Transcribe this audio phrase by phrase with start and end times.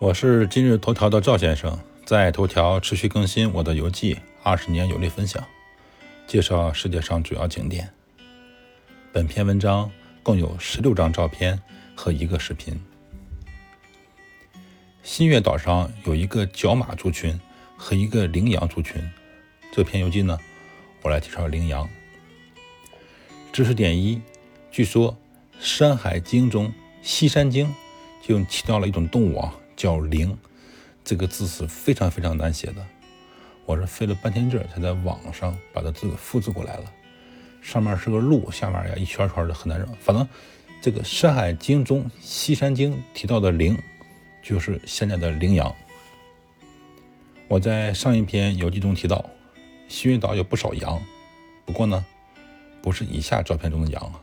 [0.00, 5.46] 我是今日头条的赵先生，在头条持续更新我的游记，二十年游历分享，
[6.26, 7.86] 介绍世界上主要景点。
[9.12, 9.90] 本篇文章
[10.22, 11.60] 共有十六张照片
[11.94, 12.80] 和一个视频。
[15.02, 17.38] 新月岛上有一个角马族群
[17.76, 19.06] 和一个羚羊族群。
[19.70, 20.38] 这篇游记呢，
[21.02, 21.86] 我来介绍羚羊。
[23.52, 24.18] 知识点一：
[24.70, 25.12] 据说
[25.60, 26.68] 《山海经》中
[27.02, 27.66] 《西山经》
[28.26, 29.54] 就提到了一种动物啊。
[29.80, 30.36] 叫灵，
[31.02, 32.86] 这个字是非常非常难写的，
[33.64, 36.92] 我是费了半天劲才在网上把它字复制过来了。
[37.62, 39.88] 上面是个鹿，下面呀一圈圈的很难认。
[39.98, 40.28] 反正
[40.82, 43.74] 这个《山海经》中《西山经》提到的灵，
[44.42, 45.74] 就是现在的羚羊。
[47.48, 49.24] 我在上一篇游记中提到，
[49.88, 51.02] 西云岛有不少羊，
[51.64, 52.04] 不过呢，
[52.82, 54.20] 不是以下照片中的羊啊，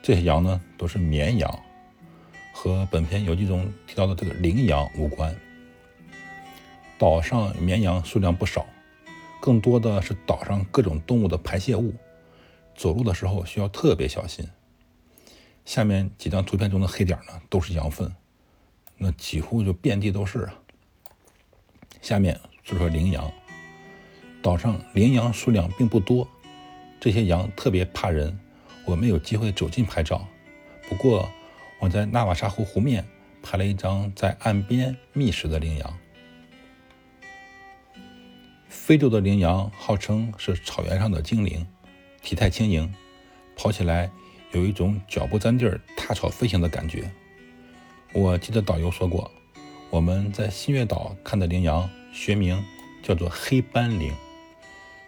[0.00, 1.62] 这些羊呢都是绵羊。
[2.52, 5.34] 和本篇游记中提到的这个羚羊无关。
[6.98, 8.64] 岛上绵羊数量不少，
[9.40, 11.94] 更多的是岛上各种动物的排泄物，
[12.76, 14.46] 走路的时候需要特别小心。
[15.64, 18.14] 下面几张图片中的黑点呢，都是羊粪，
[18.96, 20.54] 那几乎就遍地都是啊。
[22.00, 23.32] 下面说说羚羊，
[24.40, 26.28] 岛上羚羊数量并不多，
[27.00, 28.38] 这些羊特别怕人，
[28.84, 30.24] 我没有机会走近拍照，
[30.88, 31.28] 不过。
[31.82, 33.04] 我在纳瓦沙湖湖面
[33.42, 35.98] 拍了一张在岸边觅食的羚羊。
[38.68, 41.66] 非洲的羚羊号称是草原上的精灵，
[42.22, 42.94] 体态轻盈，
[43.56, 44.08] 跑起来
[44.52, 47.10] 有一种脚不沾地儿、踏草飞行的感觉。
[48.12, 49.28] 我记得导游说过，
[49.90, 52.64] 我们在新月岛看的羚羊学名
[53.02, 54.14] 叫做黑斑羚，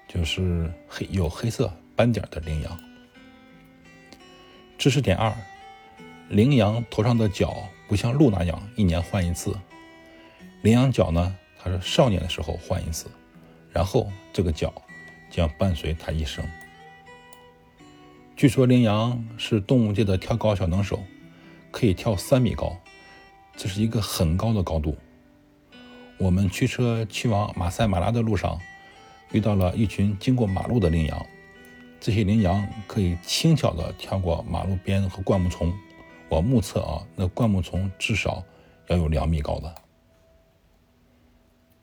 [0.08, 2.80] 就是黑有黑色斑点的羚羊。
[4.77, 5.33] 知识点二。
[6.35, 9.57] 羚羊头上的角不像鹿那样一年换一次，
[10.63, 13.07] 羚羊角呢，它是少年的时候换一次，
[13.71, 14.75] 然后这个角
[15.31, 16.45] 将伴随它一生。
[18.35, 21.05] 据说羚羊是动物界的跳高小能手，
[21.70, 22.77] 可以跳三米高，
[23.57, 24.97] 这是一个很高的高度。
[26.19, 28.58] 我们驱车去往马赛马拉的路上，
[29.31, 31.25] 遇到了一群经过马路的羚羊，
[32.01, 35.73] 这些羚羊可以轻巧地跳过马路边和灌木丛。
[36.29, 38.42] 我目测啊，那灌木丛至少
[38.89, 39.74] 要有两米高的。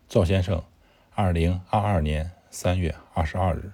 [0.07, 0.62] 赵先生，
[1.16, 3.72] 二零二二年三月二十二日。